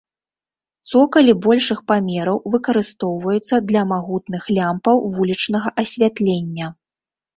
Цокалі 0.91 1.33
большых 1.45 1.79
памераў 1.91 2.37
выкарыстоўваюцца 2.53 3.55
для 3.73 3.81
магутных 3.93 4.43
лямпаў 4.57 4.95
вулічнага 5.17 5.69
асвятлення. 5.83 6.67